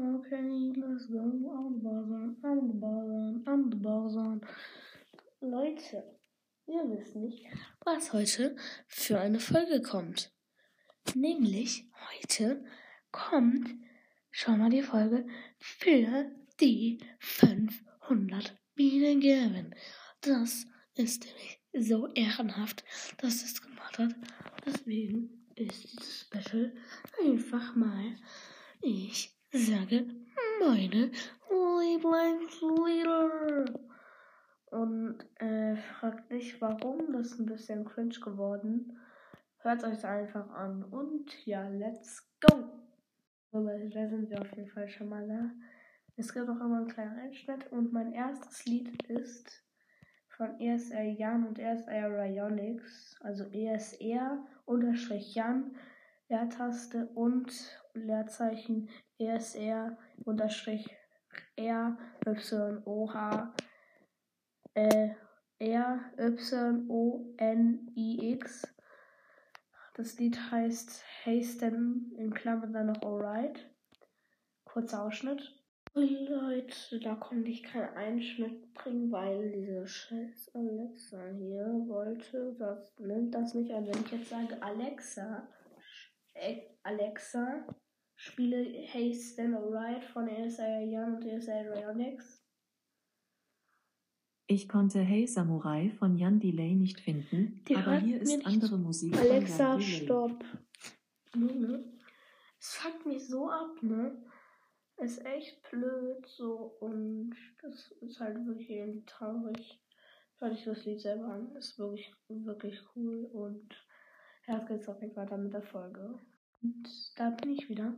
[0.00, 1.18] Okay, let's go.
[1.18, 1.88] On the
[2.78, 4.40] Börsen, on the Börsen.
[5.40, 6.04] Leute,
[6.68, 7.44] ihr wisst nicht,
[7.84, 8.54] was heute
[8.86, 10.32] für eine Folge kommt.
[11.16, 12.64] Nämlich heute
[13.10, 13.70] kommt
[14.30, 15.26] schon mal die Folge
[15.58, 16.30] für
[16.60, 19.74] die 500 Bienen geben.
[20.20, 22.84] Das ist nämlich so ehrenhaft,
[23.16, 24.14] dass es gemacht hat.
[24.64, 26.72] Deswegen ist dieses Special
[27.20, 28.16] einfach mal,
[28.80, 30.06] ich sage,
[30.60, 31.10] meine
[31.50, 33.64] Lieblingslieder.
[34.70, 38.98] Und äh, fragt nicht, warum, das ist ein bisschen cringe geworden.
[39.58, 40.84] Hört euch einfach an.
[40.84, 42.64] Und ja, let's go!
[43.52, 45.50] Aber da sind wir auf jeden Fall schon mal da.
[46.16, 47.72] Es gibt auch immer einen kleinen Einschnitt.
[47.72, 49.64] Und mein erstes Lied ist
[50.36, 53.16] von ESR Jan und ESR Ryonix.
[53.20, 55.74] Also ESR unterstrich Jan,
[56.28, 57.50] Leertaste und
[57.94, 60.86] Leerzeichen ESR unterstrich
[61.56, 61.96] R
[62.26, 63.54] Y O H
[64.74, 65.16] R
[65.58, 68.74] Y O N I X.
[69.94, 73.68] Das Lied heißt Hasten in Klammern dann noch Alright.
[74.64, 75.54] Kurzer Ausschnitt.
[75.94, 83.34] Leute, da konnte ich keinen Einschnitt bringen, weil diese scheiß Alexa hier wollte, das nimmt
[83.34, 83.86] das nicht an.
[83.86, 85.48] Wenn ich jetzt sage Alexa,
[86.82, 87.66] Alexa,
[88.16, 92.44] spiele Hey Stand Alright von ASI Young und ASI Ryonix.
[94.46, 99.14] Ich konnte Hey Samurai von Jan Delay nicht finden, Die aber hier ist andere Musik
[99.14, 100.04] von Alexa, Jan Delay.
[100.04, 100.44] stopp.
[101.34, 101.84] Junge,
[102.58, 104.24] es fuckt mich so ab, ne?
[104.96, 109.80] Ist echt blöd so und das ist halt wirklich irgendwie traurig.
[110.38, 111.54] Hört ich das Lied selber an.
[111.54, 113.68] Ist wirklich, wirklich cool und
[114.48, 116.18] ja, geht's auch nicht weiter mit der Folge.
[116.62, 117.94] Und da bin ich wieder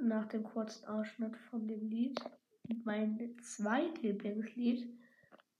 [0.00, 2.18] nach dem kurzen Ausschnitt von dem Lied.
[2.84, 4.88] Mein zweitlieblingslied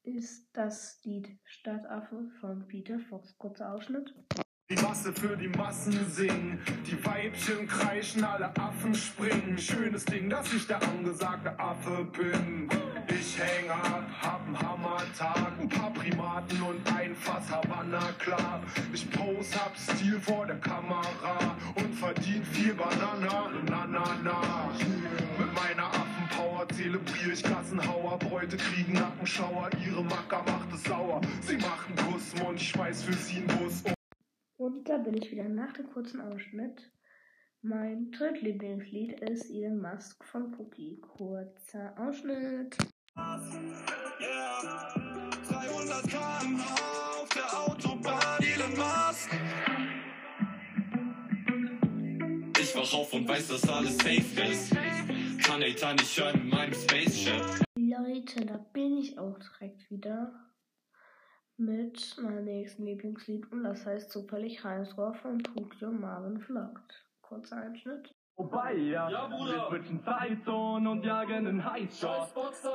[0.05, 3.37] ist das Lied Stadtaffe von Peter Fox.
[3.39, 4.15] Kurzer Ausschnitt.
[4.71, 9.59] Die Masse für die Massen singen, die Weibchen kreischen, alle Affen springen.
[9.59, 12.71] Schönes Ding, dass ich der angesagte Affe bin.
[13.09, 18.63] Ich häng ab, hab'n Hammertag, ein paar Primaten und ein Fass Havanna klar.
[18.95, 19.11] Ich
[19.45, 24.71] pose, hab Stil vor der Kamera und verdien viel Banana, na na na.
[25.39, 31.21] Mit meiner Affenpower zelebriere ich Gassenhauer, Bräute kriegen Nackenschauer, ihre Macker macht es sauer.
[31.43, 33.95] Sie machen Kussmund, ich schmeiß für sie einen Bus um.
[34.57, 36.91] Und da bin ich wieder nach dem kurzen Ausschnitt.
[37.63, 41.01] Mein drittlieblingslied ist Elon Musk von Cookie.
[41.01, 42.77] Kurzer Ausschnitt.
[44.21, 45.04] Yeah.
[52.85, 54.71] Ich wach auf und weiß, dass alles safe ist.
[55.43, 57.43] Kann Hater nicht hören in meinem Spaceship.
[57.77, 60.35] Leute, da bin ich auch direkt wieder
[61.57, 67.07] mit meinem nächsten Lieblingslied und das heißt zufällig Heißrohr von Tokyo Marvin Vlogt.
[67.23, 68.15] Kurzer Einschnitt.
[68.37, 69.09] Vorbei, ja.
[69.09, 69.71] Ja, Bruder.
[69.71, 72.29] Wir switchen Zeitzone und jagen den Highscore.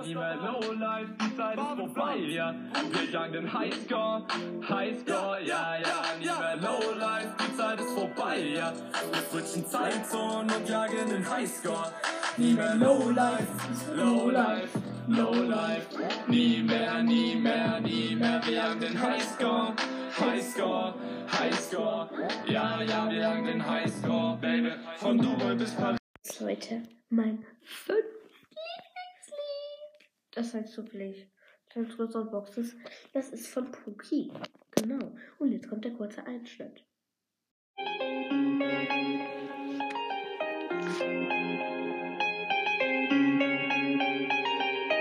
[0.05, 2.55] Nie mehr Lowlife, die Zeit ist vorbei, ja.
[2.91, 4.23] Wir jagen den Highscore,
[4.69, 6.01] Highscore, ja, ja.
[6.17, 8.73] Nie mehr Lowlife, die Zeit ist vorbei, ja.
[9.11, 11.91] Wir switchen Zeitzone und jagen den Highscore.
[12.37, 13.47] Nie mehr Lowlife,
[13.95, 15.87] Lowlife, Lowlife.
[16.27, 18.41] Nie mehr, nie mehr, nie mehr.
[18.45, 19.73] Wir jagen den Highscore,
[20.19, 20.93] Highscore,
[21.31, 22.09] Highscore.
[22.45, 24.71] Ja, ja, wir jagen den Highscore, Baby.
[24.97, 25.99] Von Dubai bis Paris.
[26.41, 28.03] Leute, mein fünftes
[28.49, 30.09] Lieblingslied.
[30.31, 31.31] Das heißt zufällig
[31.69, 32.75] Transfers und Boxes.
[33.13, 34.31] Das ist von Pookie.
[34.71, 35.13] Genau.
[35.37, 36.83] Und jetzt kommt der kurze Einschnitt.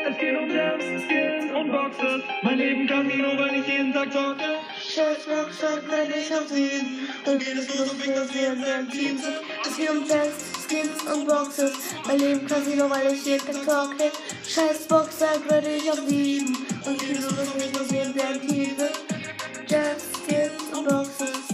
[0.06, 2.22] Es geht um Jams, Skins und Boxes.
[2.42, 4.67] Mein Leben Casino, weil ich jeden Tag zocke.
[4.98, 7.08] Scheiß Boxer, wenn ich auf sieben.
[7.24, 9.36] Und geht es nur so viel, dass wir in einem Team sind.
[9.64, 11.94] Es geht um Jams, Skins und Boxes.
[12.04, 14.10] Mein Leben Casino, weil ich jeden Tag zocke.
[14.44, 16.48] Scheiß Boxer, wenn ich auf sieben.
[16.84, 19.70] Und geht es nur so viel, dass wir in einem Team sind.
[19.70, 21.48] Jams, Skins und Boxes.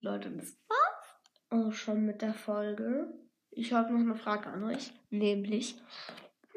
[0.00, 3.12] Leute, das war's auch schon mit der Folge.
[3.50, 5.74] Ich habe noch eine Frage an euch, nämlich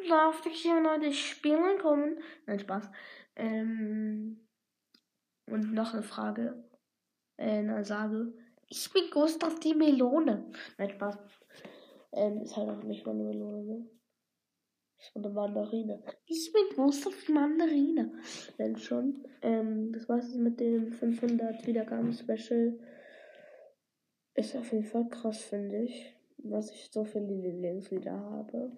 [0.07, 2.19] darf ich hier noch die Spiele kommen?
[2.45, 2.88] Nein, Spaß.
[3.36, 4.44] Ähm,
[5.48, 6.63] und noch eine Frage,
[7.38, 8.34] äh, eine Sage.
[8.69, 10.51] Ich bin Gustav die Melone.
[10.78, 11.18] Nein, Spaß.
[12.13, 13.90] Ähm, ist halt auch nicht mal eine Melone, ne?
[15.00, 16.01] Ist eine Mandarine.
[16.25, 18.13] Ich bin Gustav die Mandarine.
[18.57, 19.25] Denn schon.
[19.42, 22.80] Ähm, das war's mit dem 500 Wiedergaben-Special.
[24.36, 26.16] Ist auf jeden Fall krass, finde ich.
[26.38, 28.72] was ich so für Lieblingslieder habe.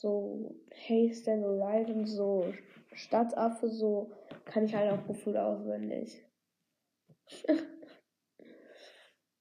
[0.00, 2.52] So Hey Stand Alright und so
[2.92, 4.12] Stadtaffe, so
[4.44, 6.24] kann ich halt auch gefühlt auswendig.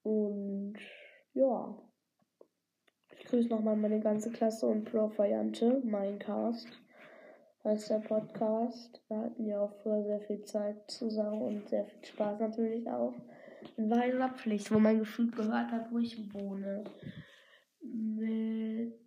[0.04, 0.77] und
[1.33, 1.77] ja.
[3.19, 6.68] Ich grüße nochmal meine ganze Klasse und Pro-Variante, mein Cast
[7.63, 9.00] heißt der Podcast.
[9.09, 13.13] Wir hatten ja auch früher sehr viel Zeit zusammen und sehr viel Spaß natürlich auch.
[13.75, 16.83] In oder Pflicht, wo man gefühlt gehört hat, wo ich wohne.
[17.81, 19.06] Mit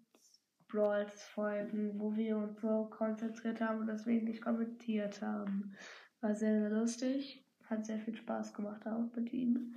[0.71, 5.75] Brawls Folgen, wo wir uns so konzentriert haben und deswegen nicht kommentiert haben.
[6.21, 7.45] War sehr, sehr lustig.
[7.65, 9.77] Hat sehr viel Spaß gemacht auch mit ihm.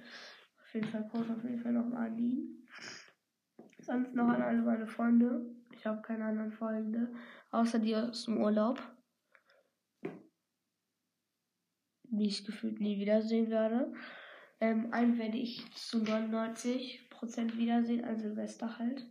[0.62, 2.68] Auf jeden Fall Gruß auf jeden Fall nochmal an ihn.
[3.80, 5.46] Sonst noch an alle meine Freunde.
[5.72, 7.12] Ich habe keine anderen Freunde,
[7.52, 8.82] außer die aus dem Urlaub.
[12.04, 13.94] Die ich gefühlt nie wiedersehen werde.
[14.60, 19.06] Ähm, einen werde ich zu 99% wiedersehen, also Silvester halt.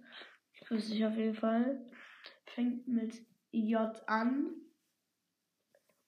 [0.62, 1.84] Ich grüße dich auf jeden Fall.
[2.46, 4.54] Fängt mit J an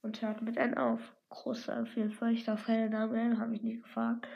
[0.00, 1.00] und hört mit N auf.
[1.28, 2.32] Großer auf jeden Fall.
[2.32, 4.28] Ich darf keine Namen nennen, habe ich nicht gefragt.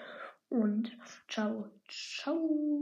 [0.49, 0.99] Und
[1.29, 1.71] ciao.
[1.89, 2.81] Ciao.